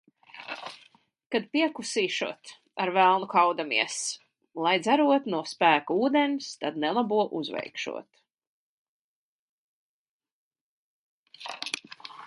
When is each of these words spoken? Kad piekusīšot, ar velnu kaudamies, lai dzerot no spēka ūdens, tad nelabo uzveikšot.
Kad 1.33 1.43
piekusīšot, 1.55 2.53
ar 2.85 2.91
velnu 2.95 3.27
kaudamies, 3.33 3.97
lai 4.67 4.71
dzerot 4.87 5.29
no 5.35 5.43
spēka 5.51 5.99
ūdens, 6.07 6.49
tad 6.65 6.81
nelabo 6.85 7.21
uzveikšot. 7.41 8.19